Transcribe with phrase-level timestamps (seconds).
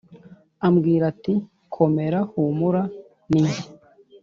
[0.67, 1.33] Ambwira ati:
[1.73, 2.81] Komera, Humura
[3.29, 3.63] “Ninjye”